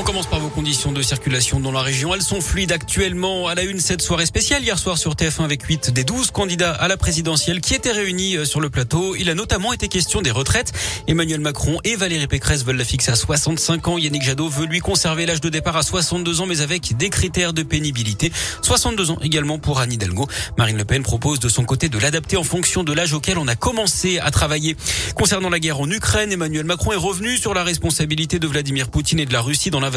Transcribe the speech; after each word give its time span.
On 0.00 0.02
commence 0.02 0.28
par 0.28 0.40
vos 0.40 0.48
conditions 0.48 0.92
de 0.92 1.02
circulation 1.02 1.60
dans 1.60 1.72
la 1.72 1.82
région. 1.82 2.14
Elles 2.14 2.22
sont 2.22 2.40
fluides 2.40 2.72
actuellement 2.72 3.48
à 3.48 3.54
la 3.54 3.64
une 3.64 3.80
cette 3.80 4.00
soirée 4.00 4.24
spéciale 4.24 4.62
hier 4.62 4.78
soir 4.78 4.96
sur 4.96 5.12
TF1 5.14 5.44
avec 5.44 5.62
8 5.62 5.90
des 5.90 6.04
12 6.04 6.30
candidats 6.30 6.72
à 6.72 6.88
la 6.88 6.96
présidentielle 6.96 7.60
qui 7.60 7.74
étaient 7.74 7.92
réunis 7.92 8.38
euh, 8.38 8.46
sur 8.46 8.62
le 8.62 8.70
plateau. 8.70 9.14
Il 9.14 9.28
a 9.28 9.34
notamment 9.34 9.74
été 9.74 9.88
question 9.88 10.22
des 10.22 10.30
retraites. 10.30 10.72
Emmanuel 11.06 11.40
Macron 11.40 11.80
et 11.84 11.96
Valérie 11.96 12.28
Pécresse 12.28 12.64
veulent 12.64 12.78
la 12.78 12.86
fixer 12.86 13.10
à 13.10 13.14
65 13.14 13.88
ans. 13.88 13.98
Yannick 13.98 14.22
Jadot 14.22 14.48
veut 14.48 14.64
lui 14.64 14.78
conserver 14.78 15.26
l'âge 15.26 15.42
de 15.42 15.50
départ 15.50 15.76
à 15.76 15.82
62 15.82 16.40
ans 16.40 16.46
mais 16.46 16.62
avec 16.62 16.96
des 16.96 17.10
critères 17.10 17.52
de 17.52 17.62
pénibilité. 17.62 18.32
62 18.62 19.10
ans 19.10 19.18
également 19.20 19.58
pour 19.58 19.80
Anne 19.80 19.92
Hidalgo. 19.92 20.26
Marine 20.56 20.78
Le 20.78 20.86
Pen 20.86 21.02
propose 21.02 21.40
de 21.40 21.50
son 21.50 21.64
côté 21.64 21.90
de 21.90 21.98
l'adapter 21.98 22.38
en 22.38 22.44
fonction 22.44 22.84
de 22.84 22.94
l'âge 22.94 23.12
auquel 23.12 23.36
on 23.36 23.48
a 23.48 23.54
commencé 23.54 24.18
à 24.18 24.30
travailler. 24.30 24.78
Concernant 25.14 25.50
la 25.50 25.58
guerre 25.58 25.78
en 25.78 25.90
Ukraine, 25.90 26.32
Emmanuel 26.32 26.64
Macron 26.64 26.92
est 26.92 26.96
revenu 26.96 27.36
sur 27.36 27.52
la 27.52 27.64
responsabilité 27.64 28.38
de 28.38 28.46
Vladimir 28.46 28.88
Poutine 28.88 29.20
et 29.20 29.26
de 29.26 29.34
la 29.34 29.42
Russie 29.42 29.68
dans 29.68 29.80
la 29.80 29.89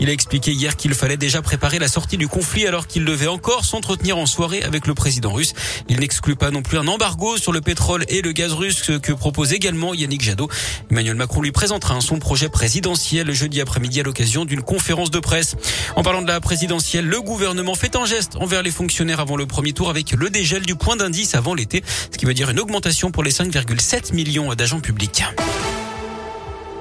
il 0.00 0.08
a 0.08 0.12
expliqué 0.12 0.52
hier 0.52 0.76
qu'il 0.76 0.94
fallait 0.94 1.16
déjà 1.16 1.42
préparer 1.42 1.78
la 1.78 1.88
sortie 1.88 2.16
du 2.16 2.28
conflit 2.28 2.66
alors 2.66 2.86
qu'il 2.86 3.04
devait 3.04 3.26
encore 3.26 3.64
s'entretenir 3.64 4.18
en 4.18 4.26
soirée 4.26 4.62
avec 4.62 4.86
le 4.86 4.94
président 4.94 5.32
russe. 5.32 5.54
Il 5.88 6.00
n'exclut 6.00 6.36
pas 6.36 6.50
non 6.50 6.62
plus 6.62 6.78
un 6.78 6.86
embargo 6.88 7.36
sur 7.36 7.52
le 7.52 7.60
pétrole 7.60 8.04
et 8.08 8.22
le 8.22 8.32
gaz 8.32 8.52
russe 8.52 8.90
que 9.02 9.12
propose 9.12 9.52
également 9.52 9.94
Yannick 9.94 10.22
Jadot. 10.22 10.48
Emmanuel 10.90 11.14
Macron 11.16 11.40
lui 11.40 11.52
présentera 11.52 12.00
son 12.00 12.18
projet 12.18 12.48
présidentiel 12.48 13.32
jeudi 13.32 13.60
après-midi 13.60 14.00
à 14.00 14.02
l'occasion 14.02 14.44
d'une 14.44 14.62
conférence 14.62 15.10
de 15.10 15.18
presse. 15.18 15.56
En 15.96 16.02
parlant 16.02 16.22
de 16.22 16.28
la 16.28 16.40
présidentielle, 16.40 17.06
le 17.06 17.20
gouvernement 17.20 17.74
fait 17.74 17.96
un 17.96 18.04
geste 18.04 18.36
envers 18.36 18.62
les 18.62 18.70
fonctionnaires 18.70 19.20
avant 19.20 19.36
le 19.36 19.46
premier 19.46 19.72
tour 19.72 19.90
avec 19.90 20.12
le 20.12 20.30
dégel 20.30 20.62
du 20.62 20.74
point 20.74 20.96
d'indice 20.96 21.34
avant 21.34 21.54
l'été, 21.54 21.82
ce 22.12 22.18
qui 22.18 22.26
veut 22.26 22.34
dire 22.34 22.50
une 22.50 22.60
augmentation 22.60 23.10
pour 23.10 23.22
les 23.22 23.32
5,7 23.32 24.14
millions 24.14 24.54
d'agents 24.54 24.80
publics. 24.80 25.24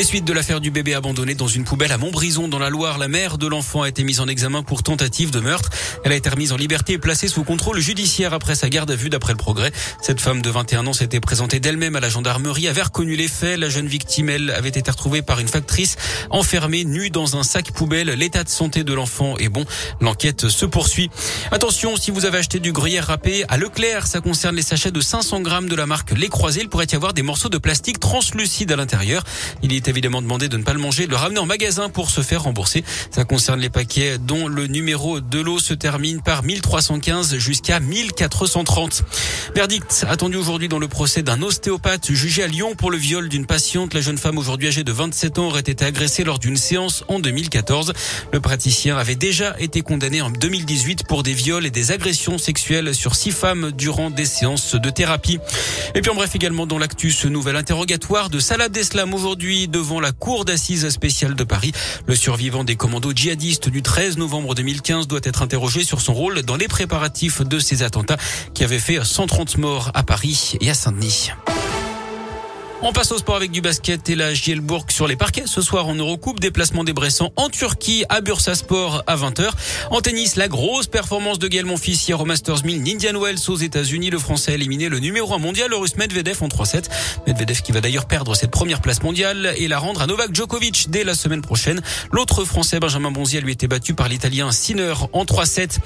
Les 0.00 0.04
suites 0.04 0.24
de 0.24 0.32
l'affaire 0.32 0.62
du 0.62 0.70
bébé 0.70 0.94
abandonné 0.94 1.34
dans 1.34 1.46
une 1.46 1.64
poubelle 1.64 1.92
à 1.92 1.98
Montbrison 1.98 2.48
dans 2.48 2.58
la 2.58 2.70
Loire, 2.70 2.96
la 2.96 3.06
mère 3.06 3.36
de 3.36 3.46
l'enfant 3.46 3.82
a 3.82 3.88
été 3.90 4.02
mise 4.02 4.20
en 4.20 4.28
examen 4.28 4.62
pour 4.62 4.82
tentative 4.82 5.30
de 5.30 5.40
meurtre. 5.40 5.68
Elle 6.06 6.12
a 6.12 6.14
été 6.14 6.30
remise 6.30 6.52
en 6.52 6.56
liberté 6.56 6.94
et 6.94 6.98
placée 6.98 7.28
sous 7.28 7.44
contrôle 7.44 7.80
judiciaire 7.80 8.32
après 8.32 8.54
sa 8.54 8.70
garde 8.70 8.90
à 8.90 8.94
vue 8.94 9.10
d'après 9.10 9.34
le 9.34 9.36
progrès. 9.36 9.72
Cette 10.00 10.18
femme 10.18 10.40
de 10.40 10.48
21 10.48 10.86
ans 10.86 10.94
s'était 10.94 11.20
présentée 11.20 11.60
d'elle-même 11.60 11.96
à 11.96 12.00
la 12.00 12.08
gendarmerie, 12.08 12.66
avait 12.66 12.80
reconnu 12.80 13.14
les 13.14 13.28
faits. 13.28 13.58
La 13.58 13.68
jeune 13.68 13.88
victime, 13.88 14.30
elle, 14.30 14.50
avait 14.52 14.70
été 14.70 14.90
retrouvée 14.90 15.20
par 15.20 15.38
une 15.38 15.48
factrice 15.48 15.98
enfermée, 16.30 16.86
nue 16.86 17.10
dans 17.10 17.36
un 17.36 17.42
sac 17.42 17.70
poubelle. 17.72 18.08
L'état 18.08 18.42
de 18.42 18.48
santé 18.48 18.84
de 18.84 18.94
l'enfant 18.94 19.36
est 19.36 19.50
bon. 19.50 19.66
L'enquête 20.00 20.48
se 20.48 20.64
poursuit. 20.64 21.10
Attention, 21.52 21.96
si 21.96 22.10
vous 22.10 22.24
avez 22.24 22.38
acheté 22.38 22.58
du 22.58 22.72
gruyère 22.72 23.08
râpé 23.08 23.44
à 23.50 23.58
Leclerc, 23.58 24.06
ça 24.06 24.22
concerne 24.22 24.56
les 24.56 24.62
sachets 24.62 24.92
de 24.92 25.00
500 25.02 25.42
grammes 25.42 25.68
de 25.68 25.76
la 25.76 25.84
marque 25.84 26.12
Les 26.12 26.30
Croisés. 26.30 26.62
Il 26.62 26.70
pourrait 26.70 26.86
y 26.90 26.94
avoir 26.94 27.12
des 27.12 27.20
morceaux 27.20 27.50
de 27.50 27.58
plastique 27.58 28.00
translucides 28.00 28.72
à 28.72 28.76
l'intérieur. 28.76 29.24
Il 29.62 29.74
est 29.74 29.89
évidemment 29.90 30.22
demandé 30.22 30.48
de 30.48 30.56
ne 30.56 30.62
pas 30.62 30.72
le 30.72 30.78
manger, 30.78 31.06
de 31.06 31.10
le 31.10 31.16
ramener 31.16 31.40
en 31.40 31.46
magasin 31.46 31.88
pour 31.88 32.10
se 32.10 32.22
faire 32.22 32.44
rembourser. 32.44 32.84
Ça 33.10 33.24
concerne 33.24 33.60
les 33.60 33.68
paquets 33.70 34.18
dont 34.18 34.48
le 34.48 34.66
numéro 34.66 35.20
de 35.20 35.40
l'eau 35.40 35.58
se 35.58 35.74
termine 35.74 36.22
par 36.22 36.42
1315 36.42 37.36
jusqu'à 37.36 37.80
1430. 37.80 39.04
Verdict 39.54 40.06
attendu 40.08 40.36
aujourd'hui 40.36 40.68
dans 40.68 40.78
le 40.78 40.88
procès 40.88 41.22
d'un 41.22 41.42
ostéopathe 41.42 42.12
jugé 42.12 42.42
à 42.42 42.46
Lyon 42.46 42.74
pour 42.76 42.90
le 42.90 42.96
viol 42.96 43.28
d'une 43.28 43.46
patiente. 43.46 43.94
La 43.94 44.00
jeune 44.00 44.18
femme 44.18 44.38
aujourd'hui 44.38 44.68
âgée 44.68 44.84
de 44.84 44.92
27 44.92 45.38
ans 45.38 45.46
aurait 45.48 45.60
été 45.60 45.84
agressée 45.84 46.24
lors 46.24 46.38
d'une 46.38 46.56
séance 46.56 47.04
en 47.08 47.18
2014. 47.18 47.92
Le 48.32 48.40
praticien 48.40 48.96
avait 48.96 49.16
déjà 49.16 49.56
été 49.58 49.82
condamné 49.82 50.22
en 50.22 50.30
2018 50.30 51.04
pour 51.06 51.22
des 51.22 51.34
viols 51.34 51.66
et 51.66 51.70
des 51.70 51.92
agressions 51.92 52.38
sexuelles 52.38 52.94
sur 52.94 53.14
six 53.14 53.32
femmes 53.32 53.72
durant 53.72 54.10
des 54.10 54.24
séances 54.24 54.74
de 54.74 54.90
thérapie. 54.90 55.38
Et 55.94 56.00
puis 56.00 56.10
en 56.10 56.14
bref 56.14 56.34
également 56.34 56.66
dans 56.66 56.78
l'actu 56.78 57.10
ce 57.10 57.28
nouvel 57.28 57.56
interrogatoire 57.56 58.30
de 58.30 58.38
Salah 58.38 58.68
Deslam 58.68 59.14
aujourd'hui 59.14 59.68
devant 59.70 60.00
la 60.00 60.12
cour 60.12 60.44
d'assises 60.44 60.88
spéciale 60.90 61.34
de 61.34 61.44
Paris. 61.44 61.72
Le 62.06 62.14
survivant 62.14 62.64
des 62.64 62.76
commandos 62.76 63.12
djihadistes 63.14 63.68
du 63.68 63.82
13 63.82 64.18
novembre 64.18 64.54
2015 64.54 65.08
doit 65.08 65.20
être 65.22 65.42
interrogé 65.42 65.84
sur 65.84 66.00
son 66.00 66.14
rôle 66.14 66.42
dans 66.42 66.56
les 66.56 66.68
préparatifs 66.68 67.42
de 67.42 67.58
ces 67.58 67.82
attentats 67.82 68.18
qui 68.54 68.64
avaient 68.64 68.78
fait 68.78 69.02
130 69.02 69.58
morts 69.58 69.90
à 69.94 70.02
Paris 70.02 70.56
et 70.60 70.70
à 70.70 70.74
Saint-Denis. 70.74 71.30
On 72.82 72.94
passe 72.94 73.12
au 73.12 73.18
sport 73.18 73.36
avec 73.36 73.50
du 73.50 73.60
basket 73.60 74.08
et 74.08 74.14
la 74.14 74.32
Gielbourg 74.32 74.86
sur 74.88 75.06
les 75.06 75.14
parquets. 75.14 75.42
Ce 75.44 75.60
soir 75.60 75.86
en 75.86 75.94
Eurocoupe, 75.94 76.40
déplacement 76.40 76.82
des 76.82 76.94
Bressans 76.94 77.30
en 77.36 77.50
Turquie 77.50 78.06
à 78.08 78.22
Bursaspor 78.22 79.02
à 79.06 79.16
20h. 79.16 79.50
En 79.90 80.00
tennis, 80.00 80.36
la 80.36 80.48
grosse 80.48 80.86
performance 80.86 81.38
de 81.38 81.46
Gaël 81.46 81.66
Monfils 81.66 82.08
hier 82.08 82.18
au 82.18 82.24
Masters 82.24 82.64
1000 82.64 82.90
Indian 82.90 83.20
Wells 83.20 83.38
aux 83.48 83.56
États-Unis. 83.56 84.08
Le 84.08 84.18
Français 84.18 84.52
a 84.52 84.54
éliminé 84.54 84.88
le 84.88 84.98
numéro 84.98 85.34
1 85.34 85.38
mondial, 85.38 85.68
le 85.68 85.76
Russe 85.76 85.96
Medvedev 85.96 86.42
en 86.42 86.48
3-7. 86.48 86.84
Medvedev 87.26 87.60
qui 87.60 87.70
va 87.72 87.82
d'ailleurs 87.82 88.06
perdre 88.06 88.34
cette 88.34 88.50
première 88.50 88.80
place 88.80 89.02
mondiale 89.02 89.52
et 89.58 89.68
la 89.68 89.78
rendre 89.78 90.00
à 90.00 90.06
Novak 90.06 90.34
Djokovic 90.34 90.86
dès 90.88 91.04
la 91.04 91.12
semaine 91.12 91.42
prochaine. 91.42 91.82
L'autre 92.12 92.46
Français, 92.46 92.80
Benjamin 92.80 93.10
Bonzi, 93.10 93.38
lui 93.42 93.52
été 93.52 93.68
battu 93.68 93.92
par 93.92 94.08
l'Italien 94.08 94.52
Sinner 94.52 94.94
en 95.12 95.24
3-7. 95.26 95.76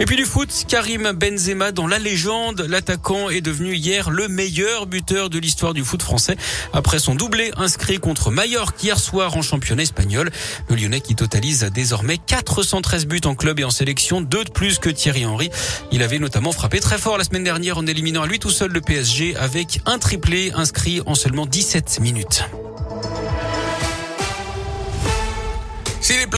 Et 0.00 0.04
puis 0.04 0.16
du 0.16 0.26
foot, 0.26 0.50
Karim 0.68 1.12
Benzema 1.12 1.72
dans 1.72 1.86
la 1.86 1.98
légende. 1.98 2.66
L'attaquant 2.68 3.30
est 3.30 3.40
devenu 3.40 3.74
hier 3.74 4.10
le 4.10 4.28
meilleur 4.28 4.84
buteur 4.84 5.30
de 5.30 5.38
l'histoire 5.38 5.72
du 5.72 5.82
foot 5.82 6.02
français 6.02 6.36
après 6.72 6.98
son 6.98 7.14
doublé 7.14 7.52
inscrit 7.56 7.98
contre 7.98 8.30
Mallorca 8.30 8.76
hier 8.82 8.98
soir 8.98 9.36
en 9.36 9.42
championnat 9.42 9.82
espagnol. 9.82 10.30
Le 10.68 10.76
Lyonnais 10.76 11.00
qui 11.00 11.14
totalise 11.14 11.70
désormais 11.72 12.18
413 12.18 13.06
buts 13.06 13.20
en 13.24 13.34
club 13.34 13.60
et 13.60 13.64
en 13.64 13.70
sélection, 13.70 14.20
deux 14.20 14.44
de 14.44 14.50
plus 14.50 14.78
que 14.78 14.90
Thierry 14.90 15.26
Henry. 15.26 15.50
Il 15.90 16.02
avait 16.02 16.18
notamment 16.18 16.52
frappé 16.52 16.80
très 16.80 16.98
fort 16.98 17.18
la 17.18 17.24
semaine 17.24 17.44
dernière 17.44 17.78
en 17.78 17.86
éliminant 17.86 18.22
à 18.22 18.26
lui 18.26 18.38
tout 18.38 18.50
seul 18.50 18.72
le 18.72 18.80
PSG 18.80 19.36
avec 19.36 19.80
un 19.86 19.98
triplé 19.98 20.52
inscrit 20.54 21.00
en 21.06 21.14
seulement 21.14 21.46
17 21.46 22.00
minutes. 22.00 22.44